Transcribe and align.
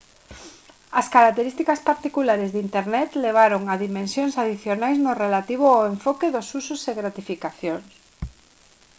as 0.99 1.07
características 1.15 1.79
particulares 1.89 2.49
de 2.51 2.59
internet 2.67 3.09
levaron 3.25 3.63
a 3.65 3.75
dimensións 3.85 4.33
adicionais 4.43 4.97
no 5.05 5.11
relativo 5.23 5.65
ao 5.71 5.89
enfoque 5.93 6.33
dos 6.35 6.47
usos 6.59 6.81
e 6.89 6.97
gratificacións 6.99 7.87